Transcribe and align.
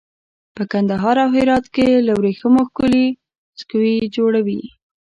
په 0.55 0.63
کندهار 0.71 1.15
او 1.23 1.29
هرات 1.37 1.65
کې 1.75 1.87
له 2.07 2.13
وریښمو 2.19 2.61
ښکلي 2.69 3.05
سکوي 3.59 3.95
جوړوي. 4.15 4.61